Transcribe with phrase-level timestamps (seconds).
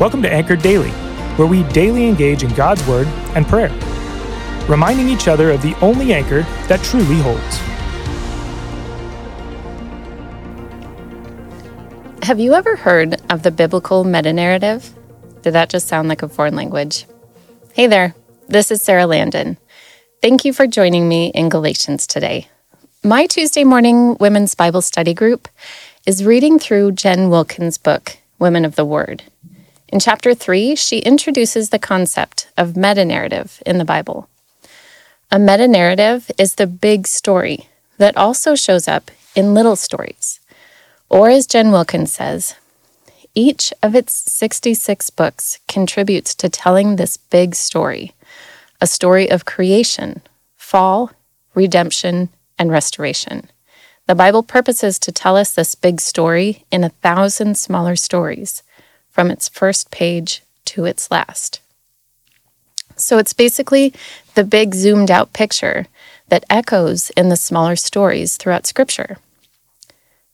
[0.00, 0.90] Welcome to Anchored Daily,
[1.36, 3.70] where we daily engage in God's Word and prayer,
[4.68, 7.58] reminding each other of the only anchor that truly holds.
[12.26, 14.92] Have you ever heard of the biblical meta narrative?
[15.42, 17.06] Did that just sound like a foreign language?
[17.72, 18.16] Hey there,
[18.48, 19.58] this is Sarah Landon.
[20.20, 22.48] Thank you for joining me in Galatians today.
[23.04, 25.46] My Tuesday morning women's Bible study group
[26.04, 29.22] is reading through Jen Wilkins' book, Women of the Word.
[29.94, 34.28] In chapter 3, she introduces the concept of meta narrative in the Bible.
[35.30, 37.68] A meta narrative is the big story
[37.98, 40.40] that also shows up in little stories.
[41.08, 42.56] Or, as Jen Wilkins says,
[43.36, 48.14] each of its 66 books contributes to telling this big story
[48.80, 50.22] a story of creation,
[50.56, 51.12] fall,
[51.54, 53.48] redemption, and restoration.
[54.08, 58.64] The Bible purposes to tell us this big story in a thousand smaller stories,
[59.14, 61.60] from its first page to its last.
[62.96, 63.94] So it's basically
[64.34, 65.86] the big zoomed out picture
[66.28, 69.18] that echoes in the smaller stories throughout Scripture.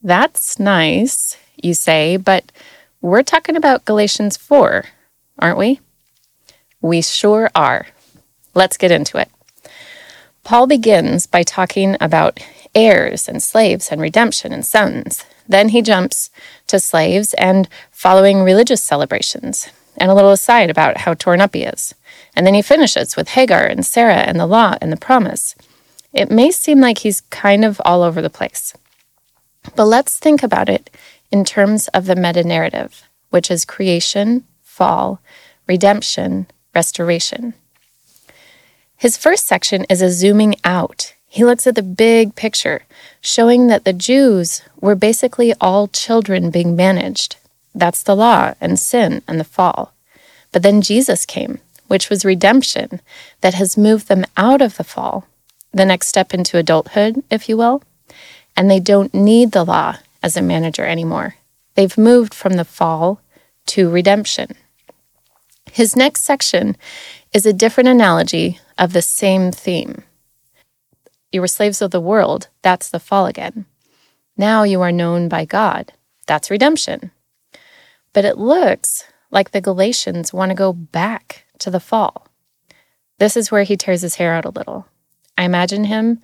[0.02, 2.50] That's nice, you say, but
[3.02, 4.86] we're talking about Galatians 4,
[5.38, 5.80] aren't we?
[6.80, 7.86] We sure are.
[8.54, 9.28] Let's get into it.
[10.42, 12.40] Paul begins by talking about
[12.74, 15.26] heirs and slaves and redemption and sons.
[15.50, 16.30] Then he jumps
[16.68, 21.64] to slaves and following religious celebrations, and a little aside about how torn up he
[21.64, 21.92] is.
[22.36, 25.56] And then he finishes with Hagar and Sarah and the law and the promise.
[26.12, 28.74] It may seem like he's kind of all over the place.
[29.74, 30.88] But let's think about it
[31.32, 35.20] in terms of the meta narrative, which is creation, fall,
[35.66, 37.54] redemption, restoration.
[38.96, 41.14] His first section is a zooming out.
[41.32, 42.82] He looks at the big picture,
[43.20, 47.36] showing that the Jews were basically all children being managed.
[47.72, 49.92] That's the law and sin and the fall.
[50.50, 53.00] But then Jesus came, which was redemption
[53.42, 55.28] that has moved them out of the fall,
[55.72, 57.84] the next step into adulthood, if you will.
[58.56, 61.36] And they don't need the law as a manager anymore.
[61.76, 63.20] They've moved from the fall
[63.66, 64.56] to redemption.
[65.70, 66.76] His next section
[67.32, 70.02] is a different analogy of the same theme.
[71.32, 73.66] You were slaves of the world, that's the fall again.
[74.36, 75.92] Now you are known by God,
[76.26, 77.12] that's redemption.
[78.12, 82.26] But it looks like the Galatians want to go back to the fall.
[83.18, 84.86] This is where he tears his hair out a little.
[85.38, 86.20] I imagine him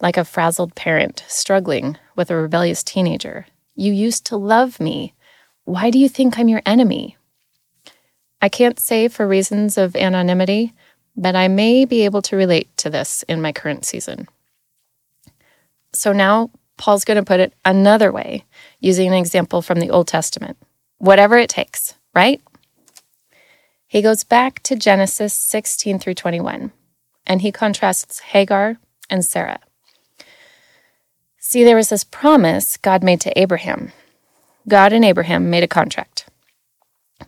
[0.00, 3.46] like a frazzled parent struggling with a rebellious teenager.
[3.76, 5.14] You used to love me.
[5.64, 7.16] Why do you think I'm your enemy?
[8.42, 10.72] I can't say for reasons of anonymity,
[11.16, 14.26] but I may be able to relate to this in my current season.
[15.92, 18.44] So now Paul's going to put it another way,
[18.78, 20.56] using an example from the Old Testament.
[20.98, 22.40] Whatever it takes, right?
[23.86, 26.72] He goes back to Genesis 16 through 21,
[27.26, 28.78] and he contrasts Hagar
[29.10, 29.58] and Sarah.
[31.38, 33.92] See, there was this promise God made to Abraham.
[34.68, 36.26] God and Abraham made a contract.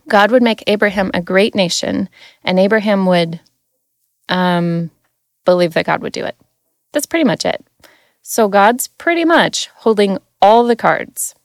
[0.07, 2.09] God would make Abraham a great nation,
[2.43, 3.41] and Abraham would
[4.29, 4.89] um,
[5.45, 6.37] believe that God would do it.
[6.91, 7.65] That's pretty much it.
[8.25, 11.35] So God's pretty much holding all the cards.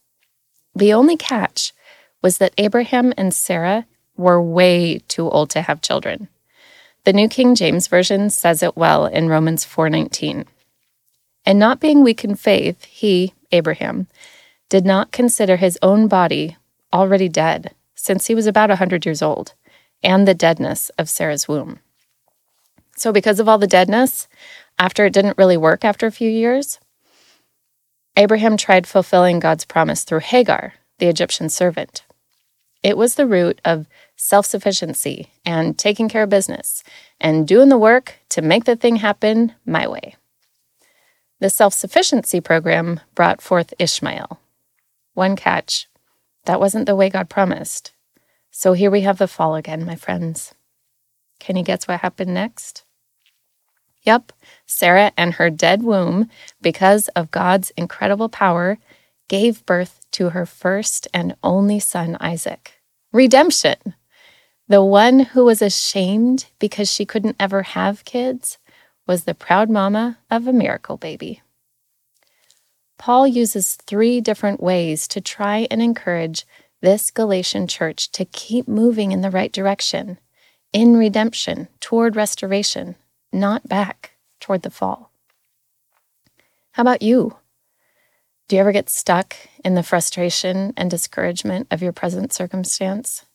[0.76, 1.72] The only catch
[2.22, 3.84] was that Abraham and Sarah
[4.16, 6.28] were way too old to have children.
[7.02, 10.46] The New King James Version says it well in Romans 4:19.
[11.44, 14.06] And not being weak in faith, he, Abraham,
[14.68, 16.56] did not consider his own body
[16.92, 19.54] already dead, since he was about a 100 years old,
[20.02, 21.80] and the deadness of Sarah's womb.
[22.98, 24.26] So, because of all the deadness,
[24.76, 26.80] after it didn't really work after a few years,
[28.16, 32.02] Abraham tried fulfilling God's promise through Hagar, the Egyptian servant.
[32.82, 33.86] It was the root of
[34.16, 36.82] self sufficiency and taking care of business
[37.20, 40.16] and doing the work to make the thing happen my way.
[41.38, 44.40] The self sufficiency program brought forth Ishmael.
[45.14, 45.86] One catch
[46.46, 47.92] that wasn't the way God promised.
[48.50, 50.52] So here we have the fall again, my friends.
[51.38, 52.84] Can you guess what happened next?
[54.08, 54.32] Yep,
[54.64, 56.30] Sarah and her dead womb,
[56.62, 58.78] because of God's incredible power,
[59.28, 62.80] gave birth to her first and only son, Isaac.
[63.12, 63.76] Redemption.
[64.66, 68.56] The one who was ashamed because she couldn't ever have kids
[69.06, 71.42] was the proud mama of a miracle baby.
[72.96, 76.46] Paul uses three different ways to try and encourage
[76.80, 80.16] this Galatian church to keep moving in the right direction,
[80.72, 82.96] in redemption, toward restoration,
[83.32, 85.10] not back toward the fall.
[86.72, 87.36] How about you?
[88.48, 93.26] Do you ever get stuck in the frustration and discouragement of your present circumstance?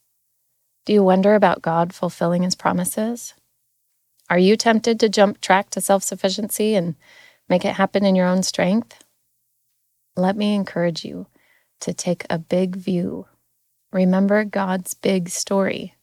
[0.86, 3.34] Do you wonder about God fulfilling his promises?
[4.30, 6.96] Are you tempted to jump track to self sufficiency and
[7.48, 9.04] make it happen in your own strength?
[10.16, 11.28] Let me encourage you
[11.82, 13.28] to take a big view.
[13.92, 15.96] Remember God's big story.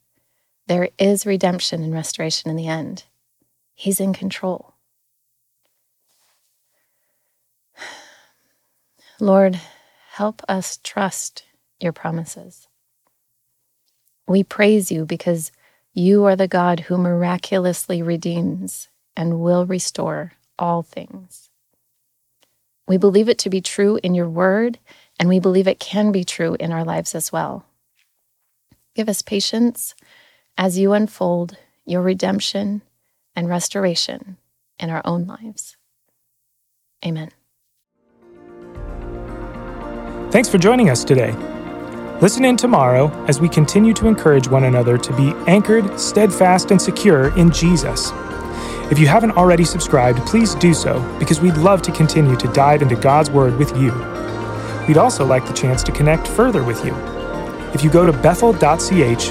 [0.67, 3.05] There is redemption and restoration in the end.
[3.81, 4.75] He's in control.
[9.21, 9.59] Lord,
[10.11, 11.45] help us trust
[11.81, 12.69] your promises.
[14.29, 15.51] We praise you because
[15.95, 21.49] you are the God who miraculously redeems and will restore all things.
[22.87, 24.79] We believe it to be true in your word,
[25.19, 27.65] and we believe it can be true in our lives as well.
[28.95, 29.95] Give us patience
[30.59, 31.57] as you unfold
[31.87, 32.83] your redemption
[33.35, 34.37] and restoration
[34.79, 35.77] in our own lives.
[37.05, 37.31] Amen.
[40.31, 41.33] Thanks for joining us today.
[42.21, 46.81] Listen in tomorrow as we continue to encourage one another to be anchored, steadfast, and
[46.81, 48.13] secure in Jesus.
[48.91, 52.83] If you haven't already subscribed, please do so because we'd love to continue to dive
[52.83, 53.93] into God's Word with you.
[54.87, 56.95] We'd also like the chance to connect further with you.
[57.73, 59.31] If you go to bethel.ch,